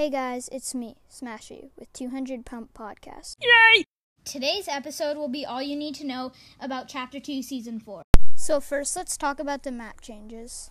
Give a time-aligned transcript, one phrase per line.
[0.00, 3.36] Hey guys, it's me, Smashy, with 200 Pump Podcast.
[3.42, 3.84] Yay!
[4.24, 8.04] Today's episode will be all you need to know about Chapter 2, Season 4.
[8.34, 10.70] So, first, let's talk about the map changes.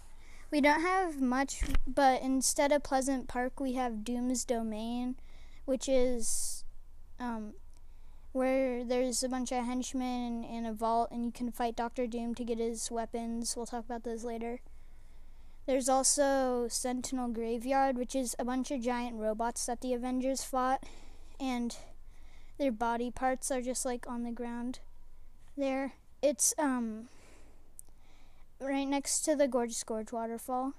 [0.50, 5.16] We don't have much, but instead of Pleasant Park, we have Doom's Domain,
[5.66, 6.64] which is
[7.20, 7.54] um,
[8.32, 12.34] where there's a bunch of henchmen and a vault, and you can fight Doctor Doom
[12.34, 13.56] to get his weapons.
[13.56, 14.62] We'll talk about those later.
[15.70, 20.84] There's also Sentinel Graveyard, which is a bunch of giant robots that the Avengers fought,
[21.40, 21.78] and
[22.58, 24.80] their body parts are just like on the ground
[25.56, 25.94] there.
[26.24, 27.10] It's um
[28.60, 30.74] right next to the Gorgeous Gorge waterfall.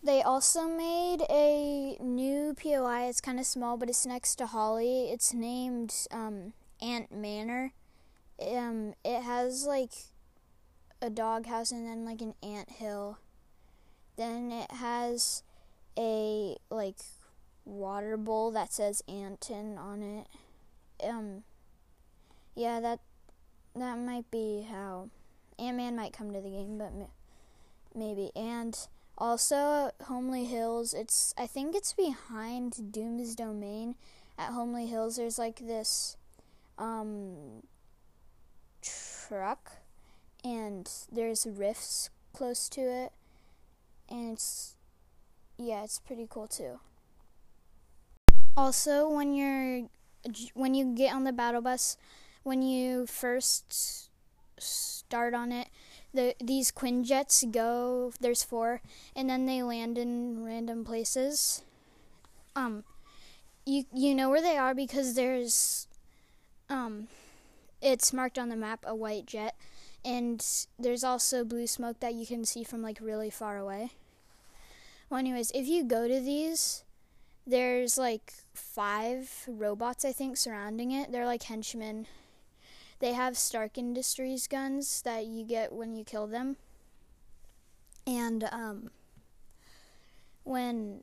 [0.00, 3.08] They also made a new POI.
[3.08, 5.10] It's kind of small, but it's next to Holly.
[5.10, 7.72] It's named um, Ant Manor.
[8.40, 10.13] Um, it has like
[11.04, 13.18] a doghouse and then like an ant hill.
[14.16, 15.42] Then it has
[15.98, 16.96] a like
[17.64, 20.26] water bowl that says Anton on it.
[21.06, 21.44] Um
[22.54, 23.00] yeah, that
[23.76, 25.10] that might be how
[25.58, 26.92] Ant-Man might come to the game, but
[27.94, 28.30] maybe.
[28.34, 28.76] And
[29.18, 33.96] also Homely Hills, it's I think it's behind Doom's Domain.
[34.38, 36.16] At Homely Hills there's like this
[36.78, 37.62] um
[38.82, 39.83] truck
[40.44, 43.12] and there's rifts close to it
[44.08, 44.76] and it's
[45.56, 46.78] yeah it's pretty cool too.
[48.56, 49.88] Also when you're
[50.54, 51.96] when you get on the battle bus
[52.42, 54.10] when you first
[54.58, 55.68] start on it
[56.12, 58.80] the these quinjets go there's four
[59.16, 61.62] and then they land in random places.
[62.54, 62.84] Um
[63.66, 65.88] you you know where they are because there's
[66.68, 67.08] um
[67.80, 69.56] it's marked on the map a white jet
[70.04, 70.44] and
[70.78, 73.90] there's also blue smoke that you can see from like really far away.
[75.08, 76.84] Well, anyways, if you go to these,
[77.46, 81.12] there's like five robots I think surrounding it.
[81.12, 82.06] They're like henchmen.
[83.00, 86.56] They have Stark Industries guns that you get when you kill them.
[88.06, 88.90] And um
[90.42, 91.02] when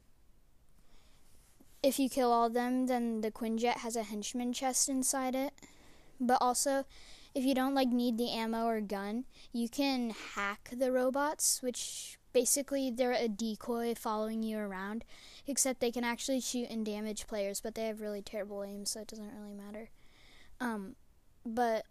[1.83, 5.53] if you kill all of them, then the Quinjet has a henchman chest inside it.
[6.19, 6.85] But also
[7.33, 12.17] if you don't like need the ammo or gun, you can hack the robots, which
[12.33, 15.03] basically they're a decoy following you around,
[15.47, 19.01] except they can actually shoot and damage players, but they have really terrible aim, so
[19.01, 19.89] it doesn't really matter.
[20.59, 20.95] Um,
[21.45, 21.85] but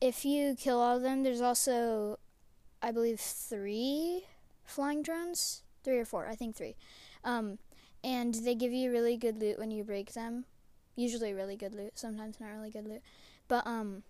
[0.00, 2.18] if you kill all of them, there's also,
[2.82, 4.24] I believe, three
[4.64, 6.76] flying drones, three or four, I think three.
[7.24, 7.58] Um,
[8.02, 10.46] and they give you really good loot when you break them
[10.96, 13.02] usually really good loot, sometimes not really good loot.
[13.48, 14.02] But um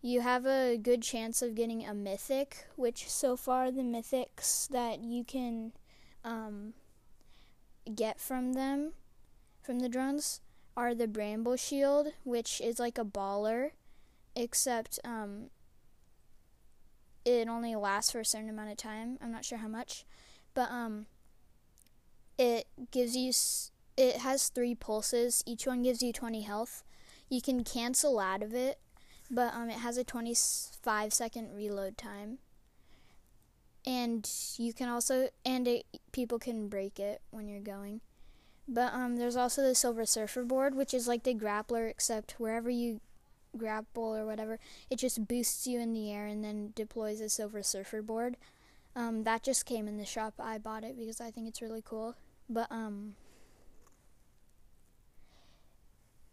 [0.00, 5.02] you have a good chance of getting a mythic, which so far the mythics that
[5.02, 5.72] you can
[6.24, 6.74] um
[7.94, 8.92] get from them
[9.62, 10.40] from the drones
[10.76, 13.72] are the Bramble Shield, which is like a baller,
[14.36, 15.50] except um
[17.24, 19.18] it only lasts for a certain amount of time.
[19.20, 20.04] I'm not sure how much,
[20.54, 21.06] but um
[22.38, 23.32] it gives you
[23.98, 25.42] it has three pulses.
[25.44, 26.84] Each one gives you 20 health.
[27.28, 28.78] You can cancel out of it,
[29.28, 32.38] but um, it has a 25 second reload time.
[33.84, 38.00] And you can also, and it, people can break it when you're going.
[38.68, 42.70] But um, there's also the Silver Surfer board, which is like the grappler, except wherever
[42.70, 43.00] you
[43.56, 44.60] grapple or whatever,
[44.90, 48.36] it just boosts you in the air and then deploys a Silver Surfer board.
[48.94, 50.34] Um, that just came in the shop.
[50.38, 52.14] I bought it because I think it's really cool.
[52.48, 53.14] But um,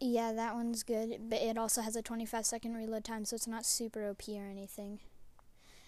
[0.00, 3.46] yeah, that one's good, but it also has a 25 second reload time, so it's
[3.46, 5.00] not super OP or anything.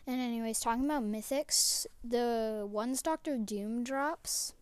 [0.06, 4.54] And, anyways, talking about mythics, the ones Doctor Doom drops,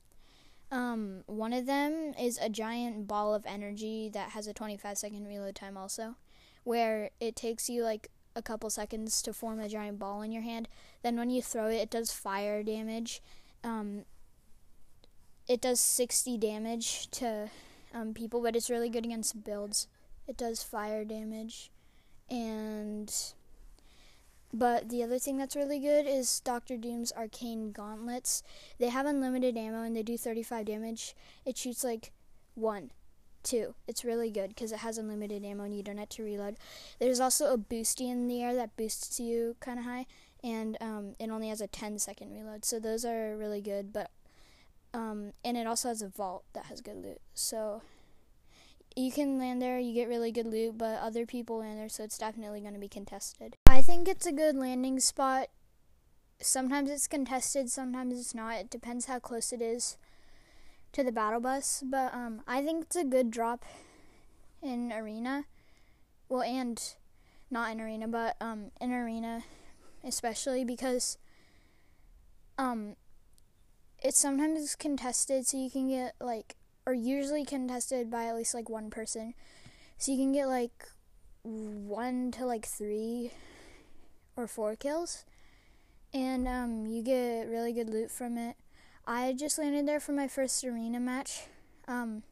[0.72, 5.26] um, one of them is a giant ball of energy that has a 25 second
[5.26, 6.16] reload time, also,
[6.64, 10.42] where it takes you like a couple seconds to form a giant ball in your
[10.42, 10.66] hand.
[11.02, 13.22] Then, when you throw it, it does fire damage.
[13.62, 14.04] Um,
[15.46, 17.50] it does 60 damage to
[17.94, 19.88] um, people, but it's really good against builds.
[20.26, 21.70] It does fire damage,
[22.28, 23.12] and
[24.52, 28.42] but the other thing that's really good is Doctor Doom's arcane gauntlets.
[28.78, 31.14] They have unlimited ammo and they do 35 damage.
[31.44, 32.12] It shoots like
[32.54, 32.90] one,
[33.42, 33.74] two.
[33.86, 36.56] It's really good because it has unlimited ammo and you don't have to reload.
[36.98, 40.06] There's also a boosty in the air that boosts you kind of high,
[40.42, 42.64] and um, it only has a 10 second reload.
[42.64, 44.10] So those are really good, but
[44.96, 47.20] um, and it also has a vault that has good loot.
[47.34, 47.82] So
[48.96, 52.02] you can land there, you get really good loot, but other people land there, so
[52.02, 53.54] it's definitely going to be contested.
[53.66, 55.48] I think it's a good landing spot
[56.40, 58.56] sometimes it's contested, sometimes it's not.
[58.56, 59.96] It depends how close it is
[60.92, 61.82] to the battle bus.
[61.84, 63.64] But um, I think it's a good drop
[64.62, 65.46] in arena.
[66.28, 66.82] Well, and
[67.50, 69.44] not in arena, but um, in arena,
[70.04, 71.18] especially because
[72.58, 72.96] um,
[74.00, 76.56] it's sometimes contested, so you can get like,
[76.86, 79.34] or usually contested by at least like one person,
[79.98, 80.88] so you can get like
[81.42, 83.30] one to like three
[84.36, 85.24] or four kills,
[86.12, 88.56] and um, you get really good loot from it.
[89.06, 91.44] I just landed there for my first arena match.
[91.86, 92.24] Um,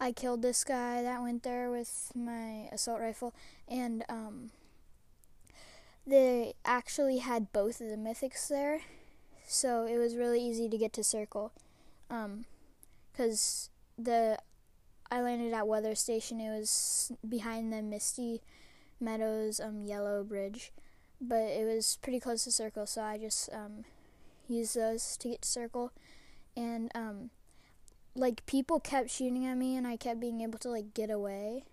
[0.00, 3.34] I killed this guy that went there with my assault rifle,
[3.68, 4.50] and um,
[6.06, 8.80] they actually had both of the mythics there,
[9.50, 11.52] so it was really easy to get to circle.
[12.08, 14.38] Because um, the
[15.10, 18.40] I landed at Weather Station, it was behind the Misty
[19.00, 20.72] Meadows um, yellow bridge,
[21.20, 23.84] but it was pretty close to circle, so I just um,
[24.48, 25.92] used those to get to circle,
[26.56, 27.30] and um,
[28.14, 31.64] like people kept shooting at me and I kept being able to like get away.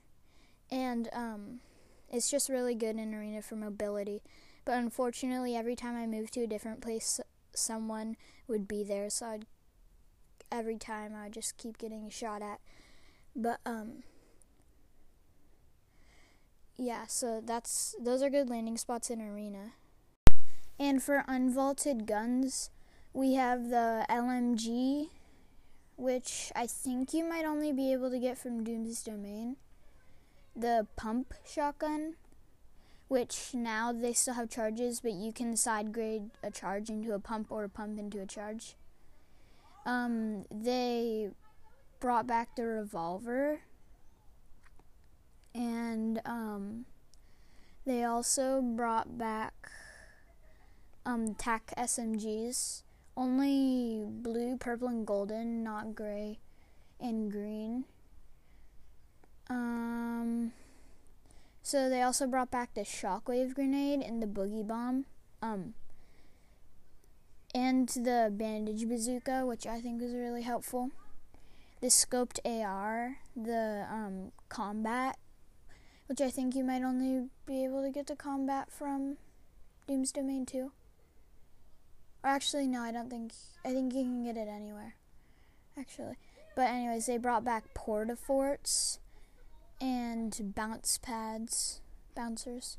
[0.71, 1.59] And um
[2.09, 4.21] it's just really good in arena for mobility.
[4.63, 7.19] But unfortunately, every time I moved to a different place,
[7.57, 8.15] someone
[8.47, 9.45] would be there, so I'd
[10.51, 12.59] every time I would just keep getting shot at.
[13.35, 14.03] But um
[16.77, 19.73] yeah, so that's those are good landing spots in arena.
[20.79, 22.69] And for unvaulted guns,
[23.13, 25.09] we have the LMG
[25.97, 29.57] which I think you might only be able to get from Doom's Domain.
[30.55, 32.15] The pump shotgun,
[33.07, 37.19] which now they still have charges, but you can side grade a charge into a
[37.19, 38.75] pump or a pump into a charge.
[39.85, 41.29] Um, they
[41.99, 43.61] brought back the revolver,
[45.55, 46.85] and um,
[47.85, 49.71] they also brought back
[51.05, 52.83] um, TAC SMGs
[53.17, 56.37] only blue, purple, and golden, not gray
[56.99, 57.85] and green.
[59.49, 60.53] Um,
[61.67, 65.03] so they also brought back the shockwave grenade and the boogie bomb.
[65.41, 65.73] Um,
[67.53, 70.91] and the bandage bazooka, which I think was really helpful.
[71.81, 75.17] The scoped AR, the um, combat,
[76.05, 79.17] which I think you might only be able to get to combat from
[79.89, 80.71] Doom's Domain 2.
[82.23, 83.33] Or actually, no, I don't think.
[83.65, 84.95] I think you can get it anywhere.
[85.77, 86.15] Actually.
[86.55, 88.99] But, anyways, they brought back porta forts
[89.79, 91.81] and bounce pads,
[92.15, 92.77] bouncers.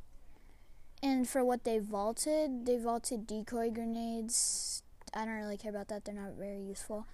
[1.03, 4.83] And for what they vaulted, they vaulted decoy grenades.
[5.15, 7.07] I don't really care about that, they're not very useful.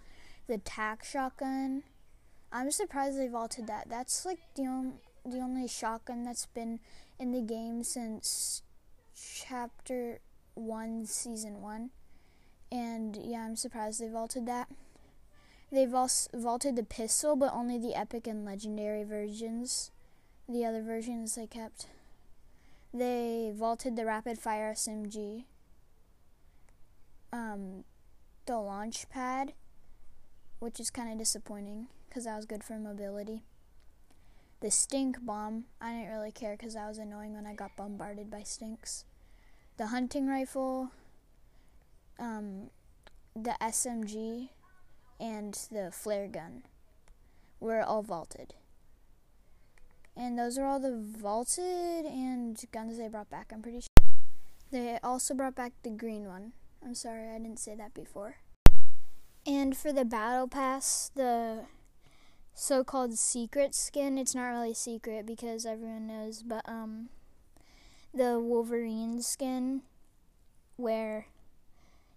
[0.46, 1.82] The TAC shotgun.
[2.52, 3.88] I'm surprised they vaulted that.
[3.88, 6.81] That's like the, on- the only shotgun that's been
[7.19, 8.62] in the game since
[9.14, 10.20] chapter
[10.54, 11.90] 1, season 1
[12.75, 14.69] and yeah, I'm surprised they vaulted that.
[15.76, 19.90] Also vaulted the pistol, but only the epic and legendary versions.
[20.48, 21.86] The other versions they kept.
[22.92, 25.44] They vaulted the rapid fire SMG.
[27.32, 27.82] Um,
[28.46, 29.54] the launch pad,
[30.60, 33.42] which is kind of disappointing because that was good for mobility.
[34.60, 38.30] The stink bomb, I didn't really care because that was annoying when I got bombarded
[38.30, 39.04] by stinks.
[39.76, 40.93] The hunting rifle,
[42.20, 42.70] um,
[43.34, 44.50] the SMG
[45.20, 46.64] and the flare gun
[47.60, 48.54] were all vaulted.
[50.16, 54.06] And those are all the vaulted and guns they brought back, I'm pretty sure.
[54.70, 56.52] They also brought back the green one.
[56.84, 58.36] I'm sorry, I didn't say that before.
[59.46, 61.64] And for the battle pass, the
[62.54, 67.08] so called secret skin, it's not really secret because everyone knows, but um
[68.12, 69.82] the Wolverine skin
[70.76, 71.26] where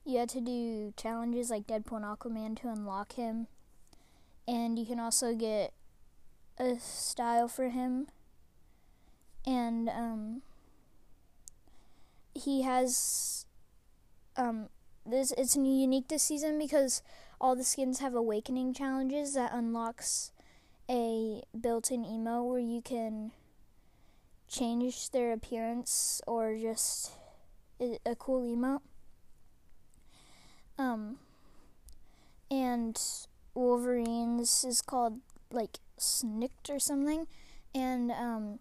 [0.07, 3.47] you had to do challenges like Deadpool and Aquaman to unlock him.
[4.47, 5.73] And you can also get
[6.57, 8.07] a style for him.
[9.45, 10.41] And um,
[12.33, 13.45] he has
[14.37, 14.69] um,
[15.05, 17.01] this it's unique this season because
[17.39, 20.31] all the skins have awakening challenges that unlocks
[20.89, 23.31] a built-in emo where you can
[24.47, 27.11] change their appearance or just
[27.79, 28.81] a cool emote.
[30.77, 31.17] Um,
[32.51, 32.99] and
[33.55, 35.19] Wolverine's is called
[35.51, 37.27] like Snikt or something,
[37.73, 38.59] and um,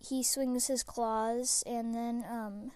[0.00, 2.70] he swings his claws, and then um,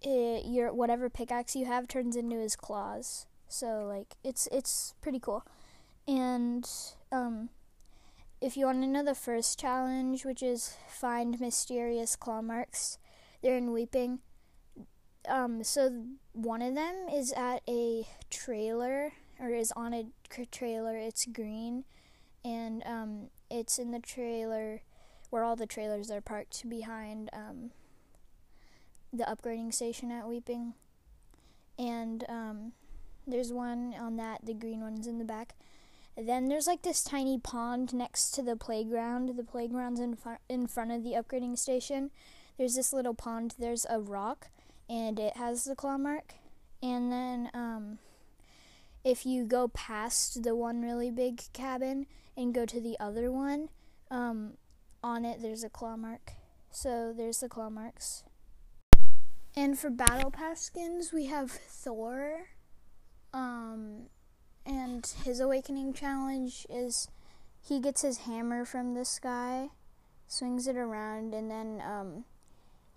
[0.00, 3.26] it, your whatever pickaxe you have turns into his claws.
[3.48, 5.44] So like it's it's pretty cool,
[6.08, 6.68] and
[7.12, 7.50] um,
[8.40, 12.98] if you want to know the first challenge, which is find mysterious claw marks,
[13.42, 14.20] they're in Weeping
[15.28, 20.06] um, so one of them is at a trailer or is on a
[20.50, 20.96] trailer.
[20.96, 21.84] It's green,
[22.44, 24.82] and um, it's in the trailer
[25.30, 27.70] where all the trailers are parked behind um,
[29.12, 30.74] the upgrading station at Weeping.
[31.78, 32.72] And um,
[33.26, 35.54] there's one on that, the green one's in the back.
[36.16, 39.36] Then there's like this tiny pond next to the playground.
[39.36, 42.10] The playground's in, fr- in front of the upgrading station.
[42.58, 44.48] There's this little pond, there's a rock,
[44.90, 46.34] and it has the claw mark.
[46.82, 47.98] And then um,
[49.04, 52.06] if you go past the one really big cabin
[52.36, 53.68] and go to the other one,
[54.10, 54.54] um,
[55.02, 56.32] on it there's a claw mark.
[56.72, 58.24] So there's the claw marks.
[59.56, 62.48] And for battle pass skins, we have Thor.
[63.32, 64.06] Um,
[64.66, 67.08] and his awakening challenge is
[67.62, 69.68] he gets his hammer from the sky,
[70.26, 72.24] swings it around, and then um,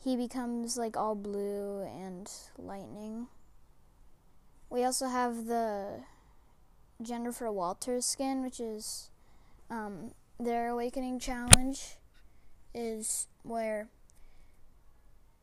[0.03, 3.27] he becomes like all blue and lightning.
[4.69, 6.01] We also have the
[7.01, 9.11] Jennifer Walters skin, which is
[9.69, 11.97] um, their awakening challenge,
[12.73, 13.87] is where,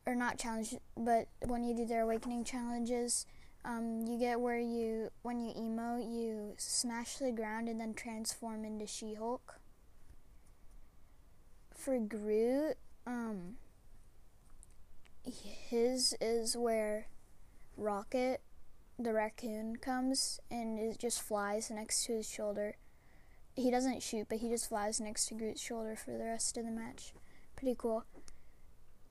[0.05, 3.25] or not challenge, but when you do their awakening challenges,
[3.63, 8.65] um, you get where you, when you emote, you smash the ground and then transform
[8.65, 9.59] into She Hulk.
[11.73, 12.77] For Groot,
[13.07, 13.55] um,
[15.25, 17.07] his is where
[17.77, 18.41] Rocket,
[18.97, 22.75] the raccoon, comes and it just flies next to his shoulder.
[23.55, 26.65] He doesn't shoot, but he just flies next to Groot's shoulder for the rest of
[26.65, 27.13] the match.
[27.55, 28.05] Pretty cool.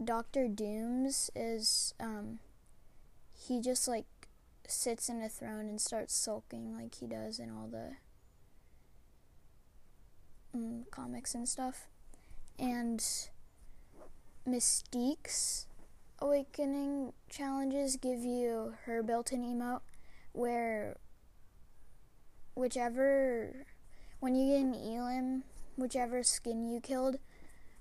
[0.03, 2.39] Doctor Doom's is um,
[3.37, 4.07] he just like
[4.67, 7.97] sits in a throne and starts sulking like he does in all the
[10.57, 11.87] mm, comics and stuff.
[12.59, 13.05] And
[14.47, 15.67] Mystique's
[16.21, 19.81] awakening challenges give you her built-in emote
[20.33, 20.97] where
[22.55, 23.67] whichever
[24.21, 25.45] when you get an Elim,
[25.77, 27.17] whichever skin you killed,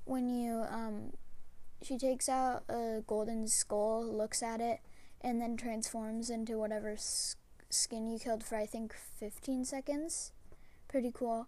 [0.05, 1.12] when you um
[1.81, 4.79] she takes out a golden skull, looks at it,
[5.22, 10.31] and then transforms into whatever skin you killed for I think 15 seconds.
[10.88, 11.48] Pretty cool.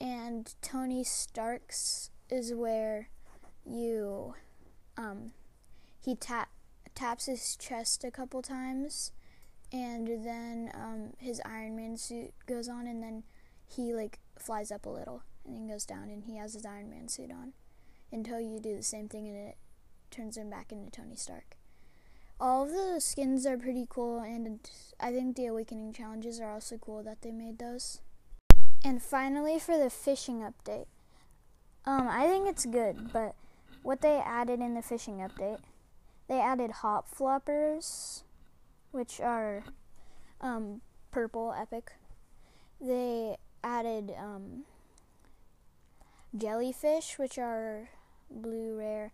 [0.00, 3.08] And Tony Stark's is where
[3.64, 4.34] you
[4.96, 5.32] um
[6.00, 6.48] he tap
[6.94, 9.12] taps his chest a couple times
[9.72, 13.22] and then um, his Iron Man suit goes on and then
[13.66, 16.90] he like flies up a little and then goes down and he has his Iron
[16.90, 17.52] Man suit on
[18.12, 19.56] until you do the same thing and it
[20.10, 21.56] turns him back into Tony Stark.
[22.40, 24.60] All of the skins are pretty cool and
[24.98, 28.00] I think the awakening challenges are also cool that they made those.
[28.84, 30.86] And finally for the fishing update.
[31.84, 33.36] Um I think it's good, but
[33.82, 35.60] what they added in the fishing update
[36.30, 38.22] they added hop floppers,
[38.92, 39.64] which are
[40.40, 41.90] um, purple epic.
[42.80, 44.62] They added um,
[46.36, 47.90] jellyfish, which are
[48.30, 49.10] blue rare.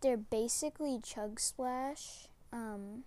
[0.00, 3.02] They're basically chug splash, um,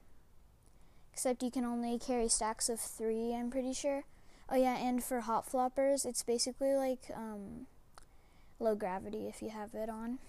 [1.14, 3.34] except you can only carry stacks of three.
[3.34, 4.04] I'm pretty sure.
[4.50, 7.68] Oh yeah, and for hop floppers, it's basically like um,
[8.60, 10.20] low gravity if you have it on,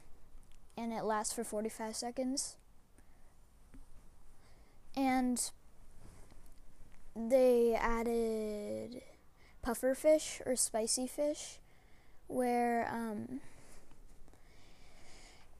[0.76, 2.54] and it lasts for 45 seconds
[4.99, 5.52] and
[7.14, 9.00] they added
[9.62, 11.59] puffer fish or spicy fish
[12.26, 13.40] where um,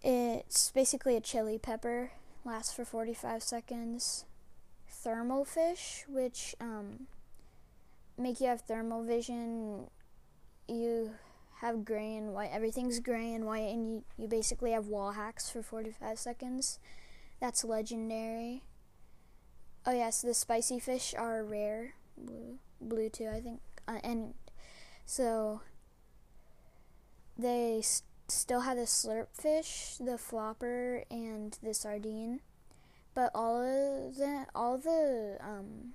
[0.03, 2.11] it's basically a chili pepper
[2.45, 4.25] lasts for 45 seconds.
[4.91, 7.07] Thermal fish which um,
[8.19, 9.87] make you have thermal vision.
[10.67, 11.13] You
[11.61, 15.49] have gray and white everything's gray and white and you, you basically have wall hacks
[15.49, 16.81] for 45 seconds.
[17.41, 18.63] That's legendary
[19.89, 24.35] Oh yes, the spicy fish are rare, blue, blue too, I think, uh, and
[25.07, 25.63] so
[27.39, 32.41] they st- still have the slurp fish, the flopper, and the sardine,
[33.15, 35.95] but all of the all the um,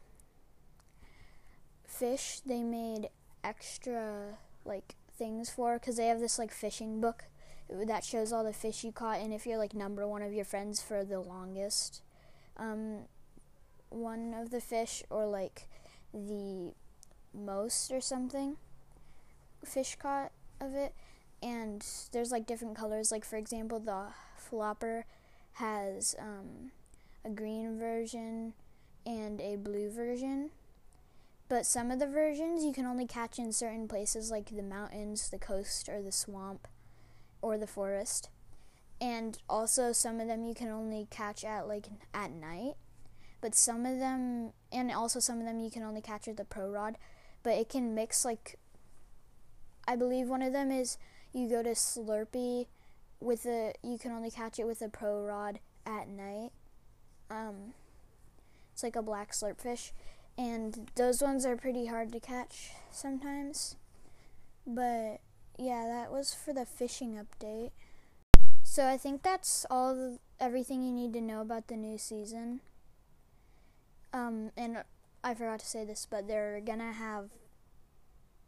[1.86, 3.10] fish they made
[3.44, 7.26] extra like things for because they have this like fishing book
[7.70, 10.46] that shows all the fish you caught and if you're like number one of your
[10.46, 12.02] friends for the longest
[12.58, 13.02] um,
[13.94, 15.68] one of the fish or like
[16.14, 16.74] the
[17.34, 18.58] most or something
[19.66, 20.94] fish caught of it.
[21.42, 23.12] And there's like different colors.
[23.12, 24.08] Like for example the
[24.38, 25.06] flopper
[25.54, 26.72] has um,
[27.24, 28.54] a green version
[29.06, 30.52] and a blue version.
[31.50, 35.30] But some of the versions you can only catch in certain places like the mountains
[35.30, 36.68] the coast or the swamp
[37.42, 38.30] or the forest.
[39.02, 42.76] And also some of them you can only catch at like at night
[43.44, 46.46] but some of them, and also some of them, you can only catch with the
[46.46, 46.98] pro rod,
[47.44, 48.58] but it can mix like.
[49.86, 50.98] I believe one of them is
[51.34, 52.68] you go to Slurpy
[53.20, 56.52] with a you can only catch it with a pro rod at night.
[57.30, 57.74] Um,
[58.72, 59.92] it's like a black slurpfish,
[60.38, 63.76] and those ones are pretty hard to catch sometimes.
[64.66, 65.20] But
[65.58, 67.72] yeah, that was for the fishing update.
[68.64, 72.62] So I think that's all everything you need to know about the new season.
[74.14, 74.84] Um, and
[75.24, 77.32] I forgot to say this, but they're gonna have,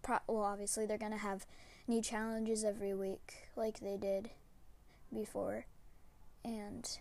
[0.03, 1.45] pro- well, obviously they're gonna have
[1.87, 4.29] new challenges every week, like they did
[5.13, 5.65] before,
[6.43, 6.99] and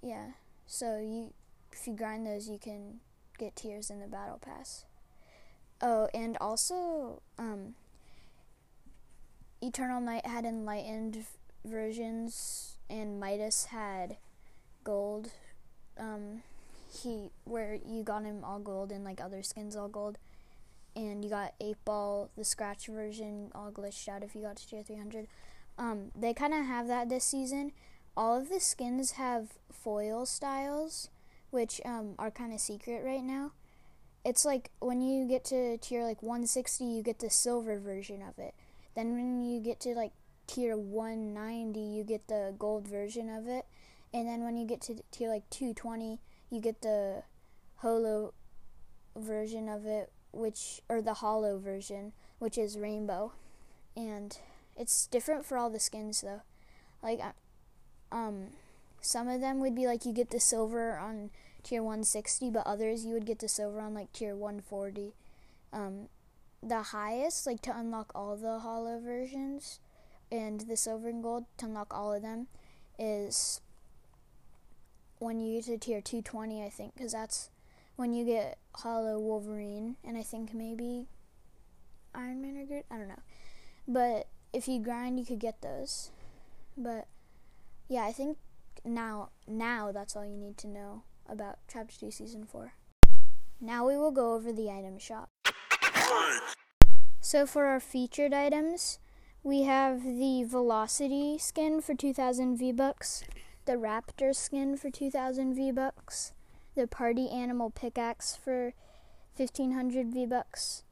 [0.00, 0.32] yeah.
[0.66, 1.32] So you,
[1.72, 3.00] if you grind those, you can
[3.36, 4.84] get tiers in the battle pass.
[5.80, 7.74] Oh, and also, um,
[9.60, 11.24] Eternal Knight had enlightened
[11.64, 14.18] versions, and Midas had
[14.84, 15.30] gold.
[15.98, 16.42] Um,
[16.90, 20.18] he where you got him all gold, and like other skins all gold,
[20.96, 24.66] and you got Eight Ball, the scratch version, all glitched out if you got to
[24.66, 25.28] tier 300.
[25.78, 27.72] Um, they kind of have that this season.
[28.16, 31.08] All of the skins have foil styles,
[31.50, 33.52] which um, are kind of secret right now.
[34.24, 38.38] It's like when you get to tier like 160, you get the silver version of
[38.38, 38.54] it.
[38.96, 40.12] Then when you get to like
[40.48, 43.66] tier 190, you get the gold version of it.
[44.12, 46.18] And then when you get to tier like 220,
[46.50, 47.22] you get the
[47.76, 48.32] holo
[49.16, 53.32] version of it, which or the hollow version, which is rainbow.
[53.96, 54.36] And
[54.76, 56.42] it's different for all the skins though.
[57.02, 57.20] Like
[58.12, 58.48] um
[59.00, 61.30] some of them would be like you get the silver on
[61.62, 65.12] tier 160, but others you would get the silver on like tier 140.
[65.72, 66.08] Um
[66.62, 69.78] the highest, like to unlock all the hollow versions
[70.30, 72.48] and the silver and gold to unlock all of them,
[72.98, 73.60] is
[75.18, 77.50] when you get to tier 220, I think, because that's
[77.96, 81.08] when you get hollow Wolverine, and I think maybe
[82.14, 82.84] Iron Man or good.
[82.90, 83.22] I don't know.
[83.86, 86.10] But if you grind, you could get those.
[86.76, 87.08] But
[87.88, 88.38] yeah, I think
[88.84, 92.72] now now that's all you need to know about Chapter 2 Season 4.
[93.60, 95.30] Now we will go over the item shop.
[97.20, 99.00] So for our featured items,
[99.42, 103.24] we have the Velocity skin for 2000 V-Bucks,
[103.68, 106.32] the Raptor skin for 2000 V-Bucks,
[106.74, 108.72] the Party Animal pickaxe for
[109.36, 110.84] 1500 V-Bucks,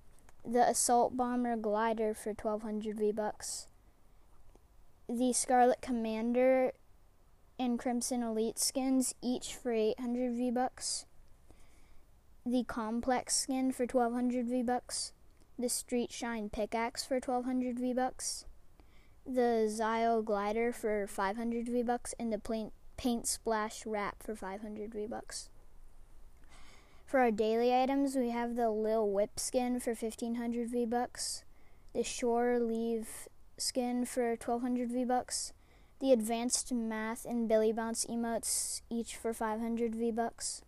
[0.44, 3.68] the Assault Bomber glider for 1200 V-Bucks,
[5.08, 6.72] the Scarlet Commander
[7.58, 11.06] and Crimson Elite skins each for 800 V-Bucks,
[12.44, 15.14] the Complex skin for 1200 V-Bucks,
[15.58, 18.44] the Street Shine pickaxe for 1200 V-bucks,
[19.26, 25.50] the Zio glider for 500 V-bucks, and the paint, paint splash wrap for 500 V-bucks.
[27.04, 31.44] For our daily items, we have the Lil Whip skin for 1500 V-bucks,
[31.92, 35.52] the Shore Leave skin for 1200 V-bucks,
[36.00, 40.62] the Advanced Math and Billy Bounce emotes each for 500 V-bucks,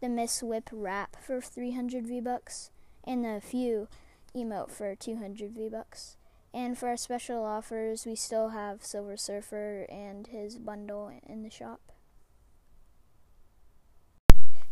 [0.00, 2.70] the Miss Whip wrap for 300 V-bucks,
[3.04, 3.88] and the Few
[4.34, 6.16] emote for 200 V-Bucks.
[6.52, 11.50] And for our special offers, we still have Silver Surfer and his bundle in the
[11.50, 11.80] shop.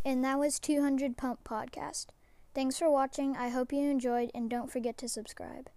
[0.05, 2.07] And that was 200 Pump Podcast.
[2.55, 3.37] Thanks for watching.
[3.37, 5.69] I hope you enjoyed, and don't forget to subscribe.